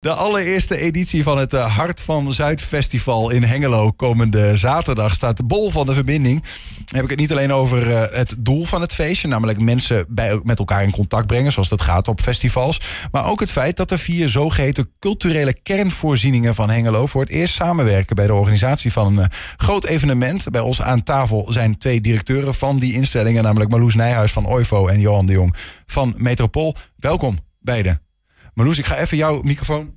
[0.00, 5.46] De allereerste editie van het eh, Hart van Zuid Festival in Hengelo komende zaterdag staat
[5.46, 6.42] bol van de verbinding.
[6.42, 10.04] Dan heb ik het niet alleen over eh, het doel van het feestje, namelijk mensen
[10.08, 12.80] bij, met elkaar in contact brengen, zoals dat gaat op festivals.
[13.12, 17.54] Maar ook het feit dat de vier zogeheten culturele kernvoorzieningen van Hengelo voor het eerst
[17.54, 20.50] samenwerken bij de organisatie van een eh, groot evenement.
[20.50, 24.86] Bij ons aan tafel zijn twee directeuren van die instellingen, namelijk Marloes Nijhuis van OIVO
[24.86, 25.54] en Johan de Jong
[25.86, 26.74] van Metropool.
[26.96, 28.07] Welkom beiden.
[28.58, 29.94] Marloes, ik ga even jouw microfoon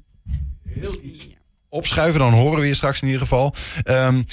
[0.70, 1.28] heel iets
[1.70, 2.20] opschuiven.
[2.20, 3.56] Dan horen we je straks in ieder geval.
[3.86, 4.26] Um,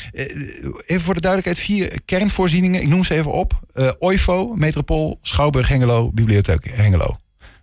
[0.86, 1.66] even voor de duidelijkheid.
[1.66, 2.80] Vier kernvoorzieningen.
[2.80, 3.60] Ik noem ze even op.
[3.74, 7.18] Uh, OIVO, Metropool, Schouwburg Hengelo, Bibliotheek Hengelo.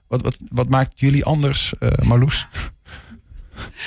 [0.08, 2.48] Wat, wat, wat maakt jullie anders, uh, Marloes?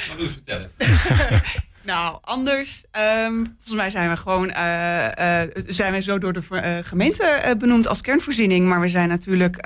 [0.08, 0.74] Marloes, vertel het.
[1.82, 2.84] Nou, anders.
[3.26, 4.48] Um, volgens mij zijn we gewoon.
[4.48, 8.68] Uh, uh, zijn we zo door de uh, gemeente benoemd als kernvoorziening.
[8.68, 9.56] Maar we zijn natuurlijk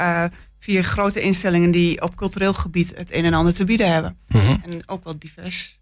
[0.63, 4.17] vier grote instellingen die op cultureel gebied het een en ander te bieden hebben.
[4.29, 4.63] Mm -hmm.
[4.65, 5.81] En ook wel divers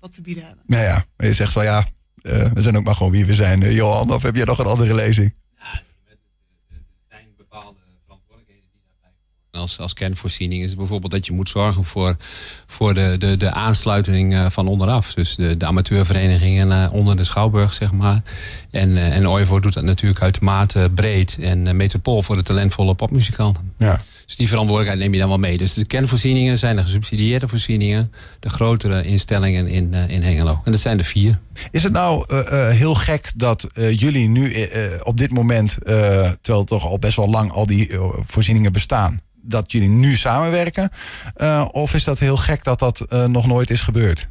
[0.00, 0.64] wat te bieden hebben.
[0.66, 1.86] Nou ja, maar je zegt wel ja,
[2.54, 3.72] we zijn ook maar gewoon wie we zijn.
[3.72, 5.34] Johan, of heb jij nog een andere lezing?
[5.56, 6.16] Ja, er
[7.08, 9.10] zijn bepaalde verantwoordelijkheden die daarbij
[9.50, 9.60] komen.
[9.62, 12.16] Als, als kernvoorziening is het bijvoorbeeld dat je moet zorgen voor,
[12.66, 15.14] voor de, de, de aansluiting van onderaf.
[15.14, 18.22] Dus de, de amateurverenigingen onder de Schouwburg, zeg maar.
[18.70, 21.38] En, en OIVO doet dat natuurlijk uitermate breed.
[21.40, 23.72] En Metropool voor de talentvolle popmuzikanten.
[23.78, 24.00] Ja.
[24.26, 25.56] Dus die verantwoordelijkheid neem je dan wel mee.
[25.56, 28.12] Dus de kernvoorzieningen zijn de gesubsidieerde voorzieningen.
[28.40, 30.60] De grotere instellingen in, uh, in Hengelo.
[30.64, 31.38] En dat zijn er vier.
[31.70, 32.36] Is het nou
[32.72, 34.68] heel gek dat jullie nu
[35.02, 35.76] op dit moment...
[36.40, 37.90] terwijl toch al best wel lang al die
[38.26, 39.20] voorzieningen bestaan...
[39.42, 40.90] dat jullie nu samenwerken?
[41.70, 44.28] of is dat heel gek dat dat nog nooit is gebeurd?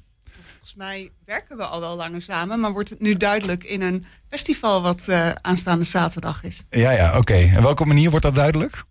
[0.64, 4.06] Volgens mij werken we al wel langer samen, maar wordt het nu duidelijk in een
[4.30, 6.64] festival wat uh, aanstaande zaterdag is?
[6.70, 7.18] Ja, ja, oké.
[7.18, 7.50] Okay.
[7.50, 8.84] En welke manier wordt dat duidelijk?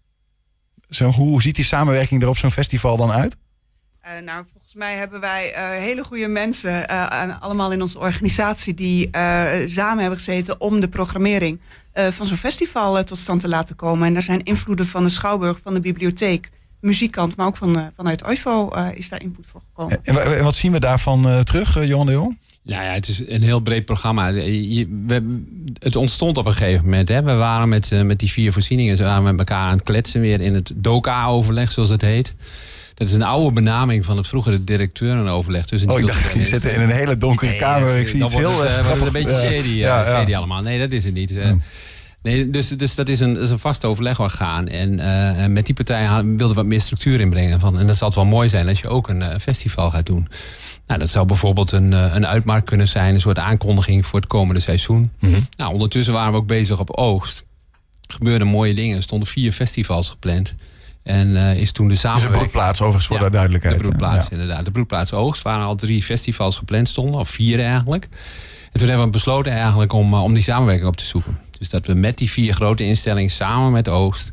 [0.94, 3.36] Zo, hoe ziet die samenwerking er op zo'n festival dan uit?
[4.04, 6.88] Uh, nou, volgens mij hebben wij uh, hele goede mensen,
[7.40, 9.08] allemaal in onze organisatie, die
[9.66, 11.60] samen hebben gezeten om de programmering
[11.92, 14.06] van zo'n festival tot stand te laten komen.
[14.06, 16.50] En daar zijn invloeden van de Schouwburg, van de bibliotheek
[16.80, 19.98] muziekkant, maar ook van, vanuit OIVO uh, is daar input voor gekomen.
[20.02, 22.38] En, en wat zien we daarvan terug, Johan de Jong?
[22.64, 24.28] Nou ja, het is een heel breed programma.
[24.28, 25.42] Je, we,
[25.78, 27.08] het ontstond op een gegeven moment.
[27.08, 27.22] Hè.
[27.22, 30.40] We waren met, met die vier voorzieningen ze waren met elkaar aan het kletsen weer
[30.40, 32.34] in het DOCA-overleg, zoals het heet.
[32.94, 35.66] Dat is een oude benaming van het vroegere directeurenoverleg.
[35.66, 37.88] Tussen oh, ik dacht, je zit in een hele donkere nee, kamer.
[37.88, 38.60] Het, ik zie iets heel...
[38.60, 40.62] Het, uh, een beetje shady, ja, ja, shady allemaal.
[40.62, 41.30] Nee, dat is het niet.
[41.30, 41.62] Hmm.
[42.22, 44.68] Nee, dus, dus dat is een, dat is een vast overlegorgaan.
[44.68, 47.60] En uh, met die partij wilden we wat meer structuur inbrengen.
[47.60, 50.06] Van, en dat zal het wel mooi zijn als je ook een uh, festival gaat
[50.06, 50.28] doen.
[50.86, 53.14] Nou, dat zou bijvoorbeeld een, uh, een uitmarkt kunnen zijn.
[53.14, 55.10] Een soort aankondiging voor het komende seizoen.
[55.18, 55.46] Mm -hmm.
[55.56, 57.44] Nou, ondertussen waren we ook bezig op oogst.
[58.06, 58.96] Er gebeurden mooie dingen.
[58.96, 60.54] Er stonden vier festivals gepland.
[61.02, 62.32] En uh, is toen de samenwerking...
[62.32, 63.76] Dus een broedplaats overigens voor ja, de duidelijkheid.
[63.76, 64.32] De broedplaats ja.
[64.32, 64.64] inderdaad.
[64.64, 67.20] De broedplaats Oogst waren al drie festivals gepland stonden.
[67.20, 68.08] Of vier eigenlijk.
[68.72, 71.38] En toen hebben we besloten eigenlijk om, uh, om die samenwerking op te zoeken.
[71.62, 74.28] Dus dat we met die vier grote instellingen samen met Oost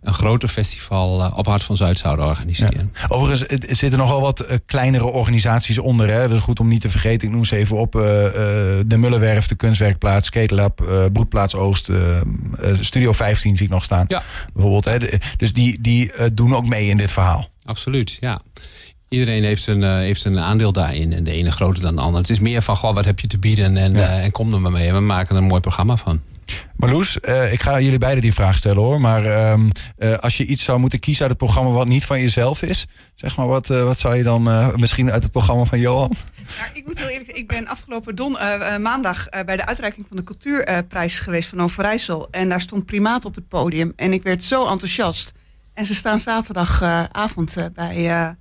[0.00, 2.90] een groter festival uh, op Hart van Zuid zouden organiseren.
[2.94, 3.06] Ja.
[3.08, 6.08] Overigens er zitten nogal wat uh, kleinere organisaties onder.
[6.08, 6.28] Hè?
[6.28, 7.28] Dat is goed om niet te vergeten.
[7.28, 7.94] Ik noem ze even op.
[7.94, 11.90] Uh, de Mullenwerf, de Kunstwerkplaats, Ketelab, Broedplaats Oost,
[12.80, 14.04] Studio 15 zie ik nog staan.
[14.08, 14.22] Ja.
[14.52, 14.84] Bijvoorbeeld.
[14.84, 15.18] Hè?
[15.36, 17.48] Dus die, die doen ook mee in dit verhaal.
[17.64, 18.40] Absoluut, ja.
[19.12, 21.12] Iedereen heeft een, uh, heeft een aandeel daarin.
[21.12, 22.20] En de ene groter dan de ander.
[22.20, 23.76] Het is meer van, goh, wat heb je te bieden?
[23.76, 23.98] En, ja.
[23.98, 24.88] uh, en kom er maar mee.
[24.88, 26.20] En we maken er een mooi programma van.
[26.76, 29.00] Marloes, uh, ik ga jullie beiden die vraag stellen hoor.
[29.00, 29.54] Maar uh,
[29.98, 32.86] uh, als je iets zou moeten kiezen uit het programma wat niet van jezelf is,
[33.14, 36.14] zeg maar, wat, wat zou je dan misschien uit het programma van Johan?
[36.58, 38.36] Ja, ik moet heel eerlijk ik ben afgelopen don,
[38.80, 42.28] maandag bij de uitreiking van de cultuurprijs geweest van Overijssel.
[42.30, 43.92] En daar stond Primaat op het podium.
[43.96, 45.32] En ik werd zo enthousiast.
[45.74, 48.36] En ze staan zaterdagavond bij, bij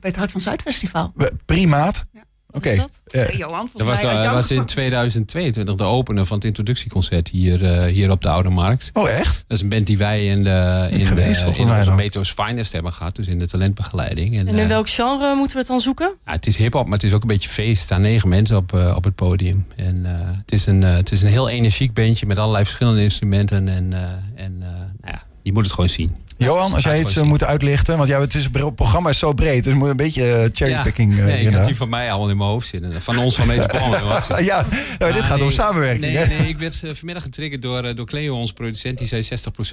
[0.00, 1.12] het Hart van Zuid Festival.
[1.44, 2.04] Primaat?
[2.12, 2.22] Ja.
[2.52, 2.68] Oké.
[2.68, 2.76] Okay.
[2.76, 3.18] Ja.
[3.18, 8.10] Hey, Johan, dat was, was in 2022 de opener van het introductieconcert hier, uh, hier
[8.10, 8.90] op de Oude Markt.
[8.92, 9.44] Oh, echt?
[9.46, 12.72] Dat is een band die wij in, de, in, geweest, de, in onze Metro's Finest
[12.72, 13.16] hebben gehad.
[13.16, 14.38] Dus in de talentbegeleiding.
[14.38, 16.14] En, en in uh, welk genre moeten we het dan zoeken?
[16.26, 17.78] Ja, het is hip-hop, maar het is ook een beetje feest.
[17.78, 19.66] Er staan negen mensen op, uh, op het podium.
[19.76, 20.02] En
[20.36, 23.68] het, is een, het is een heel energiek bandje met allerlei verschillende instrumenten.
[23.68, 23.92] En,
[24.34, 26.16] en nou ja, je moet het gewoon zien.
[26.42, 29.32] Johan, als jij iets uh, moet uitlichten, want ja, het, is, het programma is zo
[29.32, 31.16] breed, dus moet een beetje cherrypicking.
[31.16, 33.02] Ja, nee, ik had die van mij allemaal in mijn hoofd zitten.
[33.02, 33.96] Van ons van Metropool.
[34.42, 34.66] ja,
[34.98, 36.12] nou, dit gaat nee, om samenwerking.
[36.12, 38.98] Nee, nee, ik werd vanmiddag getriggerd door, door Cleo, onze producent.
[38.98, 39.26] Die zei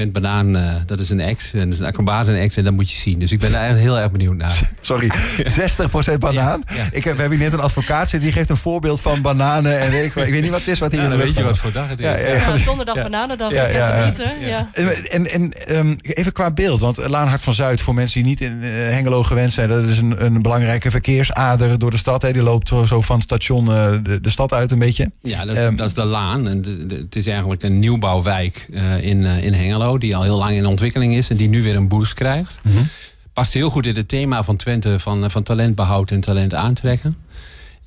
[0.08, 1.52] 60% banaan, uh, dat is een act.
[1.54, 3.20] En dat is een acrobaat en act en dat moet je zien.
[3.20, 4.70] Dus ik ben daar eigenlijk heel erg benieuwd naar.
[4.82, 5.12] Sorry,
[6.14, 6.64] 60% banaan?
[6.68, 6.88] Ja, ja.
[6.92, 9.80] Ik heb, we hebben hier net een advocaat zitten, die geeft een voorbeeld van bananen.
[9.80, 11.36] En weet ik, ik weet niet wat het is wat hier ja, in de weet
[11.36, 12.06] je wat voor dag het is.
[12.06, 12.66] Ja, ja, ja.
[12.66, 14.08] donderdag bananendag, ja, ja, ja.
[14.08, 14.70] Eten, ja.
[14.74, 16.80] En, en, en um, even qua beeld.
[16.80, 19.98] Want Laanhart van Zuid, voor mensen die niet in uh, Hengelo gewend zijn, dat is
[19.98, 22.22] een, een belangrijke verkeersader door de stad.
[22.22, 22.34] Hè.
[22.34, 25.12] Die loopt zo, van het station uh, de, de, stad uit een beetje.
[25.22, 26.48] Ja, dat is, um, dat is de Laan.
[26.48, 30.38] En de, de, het is eigenlijk een nieuwbouwwijk uh, in, in Hengelo, die al heel
[30.38, 32.60] lang in ontwikkeling is en die nu weer een boost krijgt.
[32.64, 32.88] Mm -hmm.
[33.34, 37.18] Past heel goed in het thema van Twente van, van talentbehoud en talent aantrekken.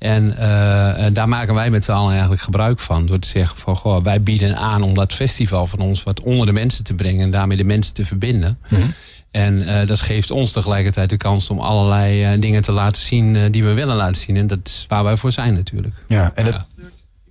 [0.03, 3.05] En uh, daar maken wij met z'n allen eigenlijk gebruik van.
[3.05, 6.45] Door te zeggen van goh, wij bieden aan om dat festival van ons wat onder
[6.45, 7.23] de mensen te brengen.
[7.23, 8.57] En daarmee de mensen te verbinden.
[8.69, 8.93] Mm -hmm.
[9.31, 13.51] En uh, dat geeft ons tegelijkertijd de kans om allerlei uh, dingen te laten zien
[13.51, 14.37] die we willen laten zien.
[14.37, 15.95] En dat is waar wij voor zijn natuurlijk.
[16.07, 16.65] Ja, en dat...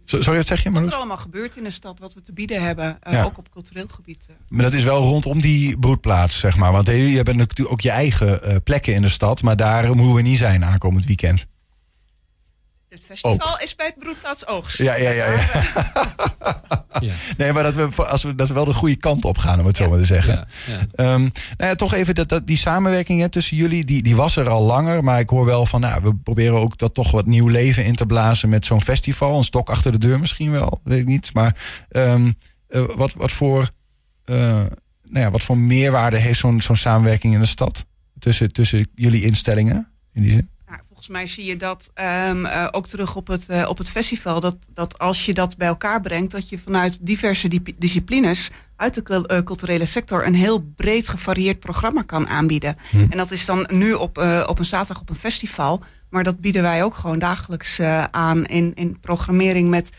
[0.05, 0.71] Sorry, wat zeg je?
[0.71, 3.25] Wat er allemaal gebeurt in de stad, wat we te bieden hebben, ja.
[3.25, 4.29] ook op cultureel gebied.
[4.49, 6.73] Maar dat is wel rondom die broedplaats, zeg maar.
[6.73, 10.23] Want je hebt natuurlijk ook je eigen plekken in de stad, maar daar moeten we
[10.23, 11.47] niet zijn aankomend weekend.
[12.93, 13.61] Het festival ook.
[13.61, 14.79] is bij het broedplaats oogst.
[14.79, 15.27] Ja, ja, ja.
[15.31, 15.65] ja.
[17.00, 17.15] ja.
[17.37, 19.67] Nee, maar dat we, als we, dat we wel de goede kant op gaan, om
[19.67, 20.49] het zo maar te zeggen.
[20.67, 21.12] Ja, ja.
[21.12, 21.21] Um,
[21.56, 24.49] nou ja, toch even dat, dat, die samenwerking hè, tussen jullie, die, die was er
[24.49, 25.05] al langer.
[25.05, 27.94] Maar ik hoor wel van, nou, we proberen ook dat toch wat nieuw leven in
[27.94, 29.37] te blazen met zo'n festival.
[29.37, 31.35] Een stok achter de deur misschien wel, weet ik niet.
[31.35, 31.56] Maar
[31.91, 32.35] um,
[32.69, 33.71] uh, wat, wat, voor,
[34.25, 37.85] uh, nou ja, wat voor meerwaarde heeft zo'n zo'n samenwerking in de stad?
[38.19, 40.50] Tussen, tussen jullie instellingen, in die zin?
[41.02, 41.90] Volgens mij zie je dat
[42.28, 44.40] um, uh, ook terug op het, uh, op het festival.
[44.40, 48.94] Dat, dat als je dat bij elkaar brengt, dat je vanuit diverse di disciplines uit
[48.94, 52.76] de uh, culturele sector een heel breed gevarieerd programma kan aanbieden.
[52.90, 53.06] Hm.
[53.10, 55.82] En dat is dan nu op, op een zaterdag op een festival.
[56.10, 59.90] Maar dat bieden wij ook gewoon dagelijks aan in, in programmering met,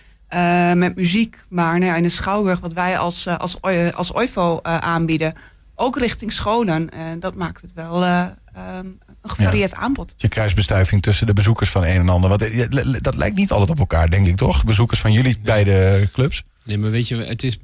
[0.75, 1.37] met muziek.
[1.49, 3.61] Maar nou ja, in de Schouwburg, wat wij als, als,
[3.95, 5.33] als OIVO aanbieden,
[5.75, 6.89] ook richting scholen.
[6.89, 9.77] En dat maakt het wel um, een gevarieerd ja.
[9.77, 10.13] aanbod.
[10.17, 12.29] Je kruisbestuiving tussen de bezoekers van een en ander.
[12.29, 14.63] Want dat lijkt niet altijd op elkaar, denk ik toch?
[14.63, 16.43] Bezoekers van jullie beide clubs.
[16.65, 17.57] Nee, maar weet je, het is,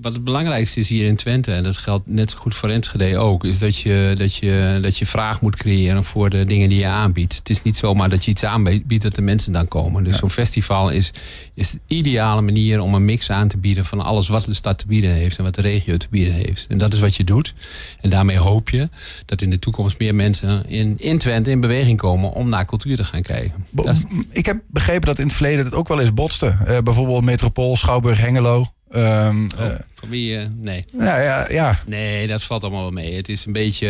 [0.00, 3.18] wat het belangrijkste is hier in Twente, en dat geldt net zo goed voor Enschede
[3.18, 6.78] ook, is dat je, dat, je, dat je vraag moet creëren voor de dingen die
[6.78, 7.36] je aanbiedt.
[7.36, 10.04] Het is niet zomaar dat je iets aanbiedt dat de mensen dan komen.
[10.04, 10.18] Dus ja.
[10.18, 11.10] zo'n festival is,
[11.54, 14.78] is de ideale manier om een mix aan te bieden van alles wat de stad
[14.78, 16.66] te bieden heeft en wat de regio te bieden heeft.
[16.68, 17.54] En dat is wat je doet.
[18.00, 18.88] En daarmee hoop je
[19.24, 22.96] dat in de toekomst meer mensen in, in Twente in beweging komen om naar cultuur
[22.96, 23.64] te gaan kijken.
[23.70, 24.04] Bo is...
[24.30, 26.56] Ik heb begrepen dat in het verleden het ook wel eens botste.
[26.68, 28.72] Uh, bijvoorbeeld Metropool, Schouwburg, Hengelo.
[28.94, 30.32] Um, oh, uh, voor wie?
[30.32, 30.84] Uh, nee.
[30.98, 31.78] Ja, ja, ja.
[31.86, 33.14] Nee, dat valt allemaal wel mee.
[33.14, 33.88] Het is een beetje.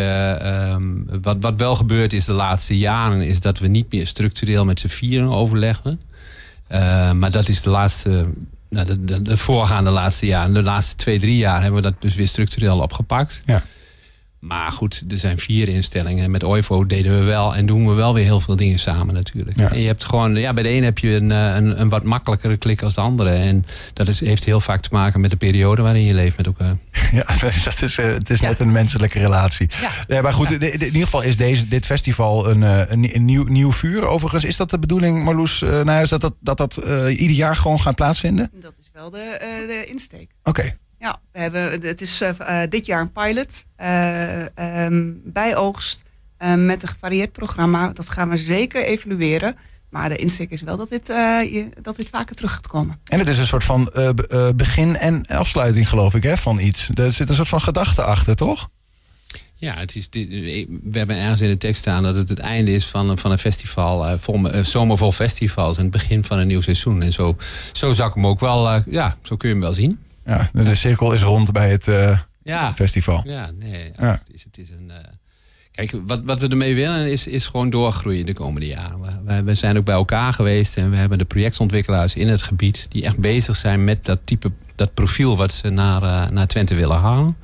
[0.75, 4.65] Um, wat, wat wel gebeurd is de laatste jaren, is dat we niet meer structureel
[4.65, 6.01] met z'n vieren overleggen.
[6.73, 8.27] Uh, maar dat is de laatste.
[8.69, 12.01] Nou, de, de, de, voorgaande laatste jaren, de laatste twee, drie jaar hebben we dat
[12.01, 13.43] dus weer structureel opgepakt.
[13.47, 13.63] Ja.
[14.41, 16.31] Maar goed, er zijn vier instellingen.
[16.31, 19.59] Met OIVO deden we wel en doen we wel weer heel veel dingen samen natuurlijk.
[19.59, 19.71] Ja.
[19.71, 22.57] En je hebt gewoon, ja, bij de een heb je een, een, een wat makkelijkere
[22.57, 23.31] klik als de andere.
[23.31, 26.47] En dat is, heeft heel vaak te maken met de periode waarin je leeft met
[26.47, 26.77] elkaar.
[27.13, 27.25] Ja,
[27.65, 28.49] dat is, uh, het is ja.
[28.49, 29.71] net een menselijke relatie.
[29.81, 29.91] Ja.
[30.09, 33.73] ja maar goed, in ieder geval is deze, dit festival een, een, een, nieuw, nieuw
[33.73, 34.07] vuur.
[34.07, 37.37] Overigens, is dat de bedoeling, Marloes, uh, nou, is dat dat, dat, dat uh, ieder
[37.37, 38.51] jaar gewoon gaat plaatsvinden?
[38.61, 39.37] Dat is wel de,
[39.67, 40.31] de insteek.
[40.43, 40.61] Oké.
[40.61, 40.77] Okay.
[40.99, 46.03] Ja, we hebben, het is uh, dit jaar een pilot uh, um, bij oogst
[46.39, 47.89] uh, met een gevarieerd programma.
[47.89, 49.57] Dat gaan we zeker evalueren.
[49.91, 53.01] Maar de insteek is wel dat dit, je, dat dit vaker terug gaat komen.
[53.05, 53.93] En het is een soort van
[54.57, 56.91] begin en afsluiting, geloof ik, hè, van iets.
[56.95, 58.69] Er zit een soort van gedachte achter, toch?
[59.61, 62.87] Ja, het is, we hebben ergens in de tekst staan dat het het einde is
[62.87, 66.61] van, van een festival, uh, vol, uh, zomervol festivals en het begin van een nieuw
[66.61, 67.03] seizoen.
[67.03, 67.37] En zo,
[67.73, 69.99] zo zou ik hem ook wel, uh, ja, zo kun je hem wel zien.
[70.29, 72.75] Ja, de cirkel is rond bij het uh, ja.
[72.75, 73.23] festival.
[73.25, 74.89] Ja, nee, ja, Het, is, het is een.
[74.89, 74.95] Uh,
[75.71, 79.25] kijk, wat, wat we ermee willen is, is gewoon doorgroeien de komende jaren.
[79.25, 82.87] We, we zijn ook bij elkaar geweest en we hebben de projectontwikkelaars in het gebied
[82.89, 86.75] die echt bezig zijn met dat type, dat profiel wat ze naar, uh, naar Twente
[86.75, 87.37] willen halen.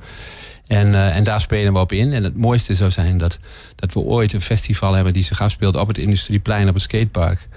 [0.67, 2.13] En, uh, en daar spelen we op in.
[2.13, 3.39] En het mooiste zou zijn dat,
[3.75, 7.47] dat we ooit een festival hebben die zich afspeelt op het Industrieplein, op het skatepark.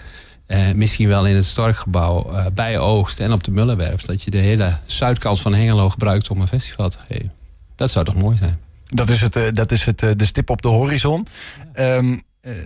[0.49, 4.02] Uh, misschien wel in het Storkgebouw, uh, bij Oogst en op de Mullenwerf.
[4.02, 7.33] Dat je de hele zuidkant van Hengelo gebruikt om een festival te geven.
[7.75, 8.59] Dat zou toch mooi zijn?
[8.88, 11.26] Dat is, het, uh, dat is het, de stip op de horizon.
[11.75, 11.97] Ja.
[11.97, 12.23] Um,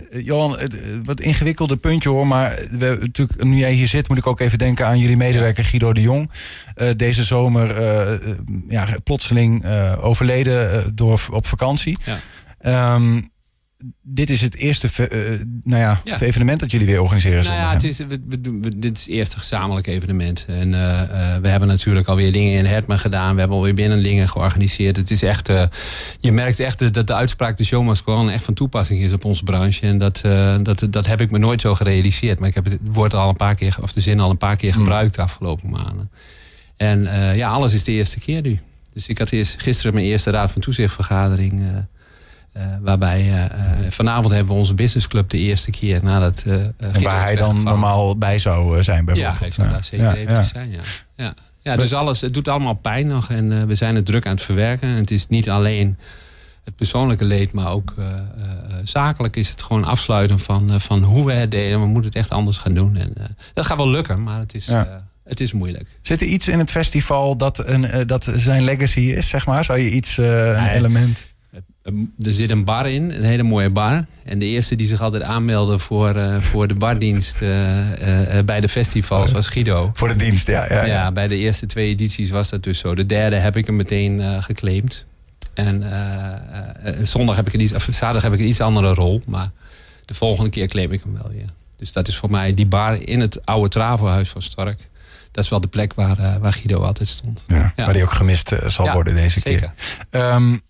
[0.09, 0.57] Johan,
[1.03, 2.27] wat ingewikkelde puntje hoor.
[2.27, 5.65] Maar we, natuurlijk, nu jij hier zit, moet ik ook even denken aan jullie medewerker.
[5.65, 6.31] Guido de Jong.
[6.95, 7.81] deze zomer
[8.69, 9.65] ja, plotseling
[9.97, 11.97] overleden door, op vakantie.
[12.61, 12.95] Ja.
[12.95, 13.31] Um,
[14.01, 16.19] dit is het eerste uh, nou ja, ja.
[16.19, 17.43] evenement dat jullie weer organiseren.
[17.43, 20.45] Nou ja, het is, we, we doen, we, dit is het eerste gezamenlijk evenement.
[20.47, 23.33] En uh, uh, we hebben natuurlijk alweer dingen in Hertman gedaan.
[23.33, 24.97] We hebben alweer binnenlingen georganiseerd.
[24.97, 25.51] Het is echt,
[26.19, 29.43] je merkt echt dat de uitspraak de show must echt van toepassing is op onze
[29.43, 29.87] branche.
[29.87, 30.21] En dat,
[30.61, 32.39] dat, dat heb ik me nooit zo gerealiseerd.
[32.39, 34.55] Maar ik heb het woord al een paar keer, of de zin al een paar
[34.55, 36.11] keer gebruikt de afgelopen maanden.
[36.77, 38.59] En ja, alles is de eerste keer nu.
[38.93, 41.63] Dus ik had eerst, gisteren mijn eerste raad van toezichtvergadering.
[42.81, 43.49] Waarbij
[43.89, 46.43] vanavond hebben we onze businessclub de eerste keer nadat.
[46.77, 49.39] en waar hij dan normaal bij zou zijn, bijvoorbeeld.
[49.39, 50.71] Ja, ik zou daar zeker even zijn.
[50.71, 50.79] Ja.
[51.15, 51.33] Ja.
[51.63, 54.43] Ja, dus alles, het doet allemaal pijn nog en we zijn het druk aan het
[54.43, 54.89] verwerken.
[54.89, 55.97] En het is niet alleen
[56.63, 58.05] het persoonlijke leed, maar ook uh,
[58.83, 61.79] zakelijk is het gewoon afsluiten van, van hoe we het deden.
[61.79, 62.95] We moeten het echt anders gaan doen.
[62.95, 63.13] En,
[63.53, 64.71] dat gaat wel lukken, maar het is,
[65.23, 65.87] het is moeilijk.
[66.01, 69.63] Zit er iets in het festival dat, een, dat zijn legacy is, zeg maar?
[69.63, 71.25] Zou je iets, een element...
[72.19, 74.05] Er zit een bar in, een hele mooie bar.
[74.23, 77.39] En de eerste die zich altijd aanmeldde voor, voor de bardienst
[78.45, 79.91] bij de festivals was Guido.
[79.93, 80.85] Voor de dienst, ja, ja, ja.
[80.85, 82.95] Ja, bij de eerste twee edities was dat dus zo.
[82.95, 85.05] De derde heb ik hem meteen geclaimd.
[85.53, 85.83] En
[87.01, 89.21] zondag heb ik een iets, zaterdag heb ik een iets andere rol.
[89.27, 89.51] Maar
[90.05, 91.49] de volgende keer claim ik hem wel weer.
[91.77, 94.79] Dus dat is voor mij die bar in het oude Travelhuis van Stark.
[95.31, 97.41] Dat is wel de plek waar, uh, waar Guido altijd stond.
[97.47, 99.73] Ja, Waar hij ook gemist zal worden deze zeker.
[100.09, 100.21] keer.
[100.33, 100.61] Um,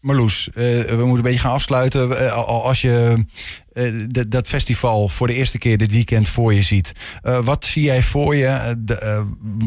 [0.00, 2.34] Marloes, we moeten een beetje gaan afsluiten.
[2.46, 3.24] als je
[4.28, 6.92] dat festival voor de eerste keer dit weekend voor je ziet.
[7.22, 8.76] wat zie jij voor je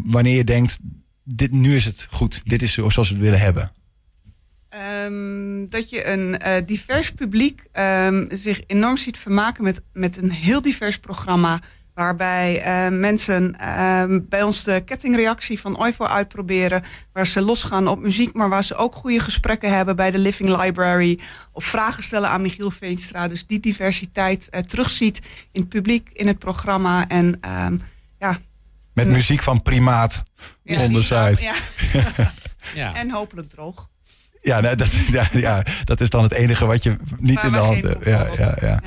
[0.05, 0.79] wanneer je denkt,
[1.23, 2.41] dit, nu is het goed.
[2.43, 3.71] Dit is zoals we het willen hebben.
[5.05, 10.31] Um, dat je een uh, divers publiek um, zich enorm ziet vermaken met, met een
[10.31, 11.61] heel divers programma.
[11.93, 16.83] Waarbij uh, mensen uh, bij ons de kettingreactie van OIVO uitproberen.
[17.13, 20.61] Waar ze losgaan op muziek, maar waar ze ook goede gesprekken hebben bij de Living
[20.61, 21.19] Library.
[21.51, 23.27] Of vragen stellen aan Michiel Veenstra.
[23.27, 25.21] Dus die diversiteit uh, terugziet
[25.51, 27.07] in het publiek, in het programma.
[27.07, 27.39] En
[28.19, 28.39] ja.
[28.93, 30.23] Met muziek van primaat
[30.63, 30.79] ja,
[31.39, 31.55] Ja.
[32.73, 32.95] ja.
[33.01, 33.91] en hopelijk droog.
[34.45, 37.57] Ja, nou, dat, ja, ja, dat is dan het enige wat je niet in de
[37.57, 38.05] hand hebt.
[38.05, 38.79] Ja, ja, ja.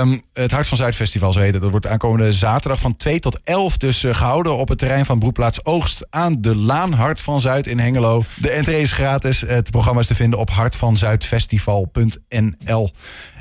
[0.00, 1.62] Um, het Hart van Zuid Festival, zo heet het.
[1.62, 5.18] Dat wordt aankomende zaterdag van 2 tot 11 dus uh, gehouden op het terrein van
[5.18, 8.24] Broedplaats Oogst aan de Laan Hart van Zuid in Hengelo.
[8.36, 9.40] De entree is gratis.
[9.40, 12.90] Het programma is te vinden op hartvanzuidfestival.nl.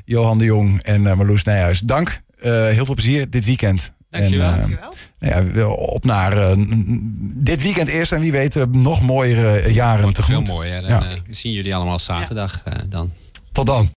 [0.05, 2.21] Johan de Jong en uh, Marloes Nijhuis, dank.
[2.39, 3.95] Uh, heel veel plezier dit weekend.
[4.09, 4.47] Dankjewel.
[4.47, 4.93] En, uh, Dankjewel.
[5.55, 6.65] Ja, op naar uh,
[7.19, 10.47] dit weekend eerst en wie weet uh, nog mooiere jaren tegemoet.
[10.47, 10.69] Heel mooi.
[10.69, 10.81] Hè?
[10.81, 11.03] Dan ja.
[11.29, 13.11] zien jullie allemaal zaterdag dan.
[13.51, 13.96] Tot dan.